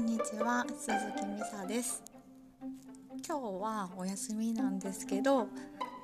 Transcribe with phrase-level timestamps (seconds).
[0.00, 2.02] んにちは鈴木美沙です。
[3.28, 5.46] 今日はお休みなんですけど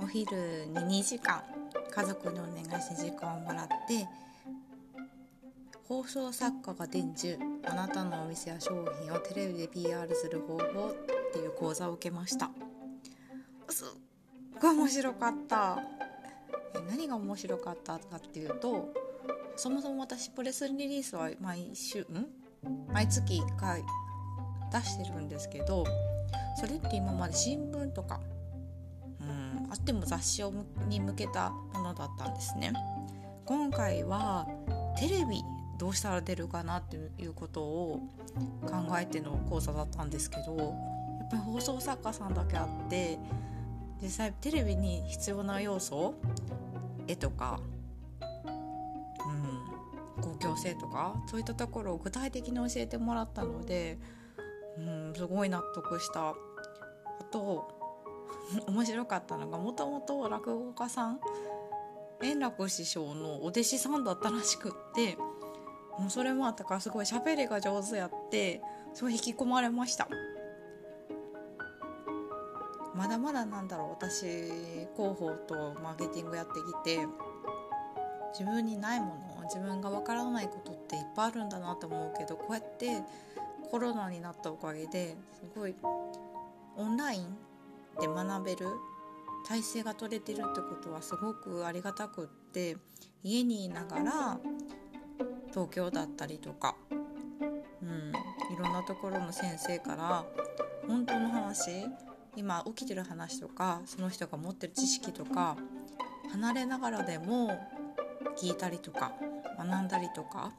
[0.02, 1.42] お昼に2時間
[1.90, 4.06] 家族にお願いして時間をもらって
[5.88, 12.50] 放送作家が伝授あなたのお店や商品をテレビで PR する方法っていう講座を受けました。
[13.70, 13.88] すっ
[14.60, 15.78] ごい面白かった。
[16.86, 18.92] 何が面白かったかっていうと
[19.56, 22.45] そもそも私プレスリリースは毎週ん？
[22.92, 23.82] 毎月1回
[24.72, 25.84] 出してるんですけど
[26.58, 28.20] それって今まで新聞とか
[29.20, 30.52] うんあっても雑誌を
[30.88, 32.72] に向けたものだったんですね。
[33.44, 34.46] 今回は
[34.98, 35.42] テレビ
[35.78, 38.00] どうしたら出るかなっていうことを
[38.62, 43.18] 考えての講座だったんですけどやっぱり放送作家さんだけあって
[44.02, 46.14] 実際テレビに必要な要素
[47.06, 47.60] 絵とか
[50.26, 53.98] 公共性とかそういったところを具体的に教えてもらったので、
[54.76, 56.30] うん、すごい納得した。
[56.30, 56.34] あ
[57.30, 57.68] と
[58.66, 61.20] 面白かったのがもともと落語家さん
[62.22, 65.16] 円楽師匠のお弟子さんだったらしくって
[65.98, 68.62] もうそれもあったからすごい喋りが上手やって
[68.94, 70.08] すごい引き込まれました。
[72.94, 74.24] まだまだなんだろう私
[74.96, 77.06] 広報とマーケティングやってきて
[78.38, 83.02] 自分にないもの自分がわからないことっていっぱいあるんだなと思うけどこうやって
[83.70, 85.74] コロナになったおかげですごい
[86.76, 87.36] オンライン
[88.00, 88.66] で学べる
[89.46, 92.76] 体制が取れてるってことはすごくありがたくって
[93.22, 94.38] 家にいながら
[95.50, 96.94] 東京だったりとか、う
[97.86, 98.12] ん、
[98.52, 100.24] いろんなところの先生から
[100.86, 101.86] 本当の話
[102.36, 105.56] 今起きてる話とかその人が持ってる知識とか
[106.32, 107.58] 離れながらでも
[108.36, 109.12] 聞いたりとか
[109.58, 110.52] 学んだりとか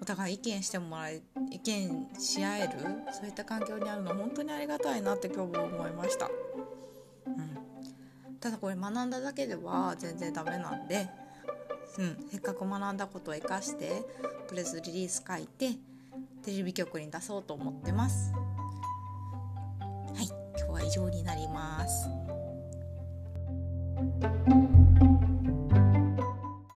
[0.00, 1.20] お互い意見してもらえ
[1.50, 2.72] 意見し合える
[3.12, 6.26] そういった環境にあるの本当にありがたいなって今日も思いました、
[7.26, 7.58] うん、
[8.40, 11.08] ただこれ学んだだけでは全然ダメなんで、
[11.98, 14.02] うん、せっかく学んだことを生かして
[14.48, 15.72] プレスリリース書いて
[16.42, 18.32] テレビ局に出そうと思ってます。
[18.32, 20.26] はい。
[20.56, 22.08] 今日は以上になります。